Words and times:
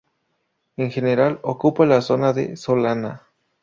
En 0.77 0.89
general 0.89 1.37
ocupa 1.43 1.85
la 1.85 2.01
zona 2.01 2.33
de 2.33 2.57
solana. 2.57 3.21